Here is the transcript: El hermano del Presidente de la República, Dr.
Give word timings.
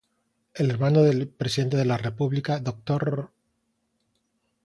El 0.55 0.71
hermano 0.71 1.03
del 1.03 1.27
Presidente 1.27 1.77
de 1.77 1.85
la 1.85 1.95
República, 1.95 2.57
Dr. 2.59 3.29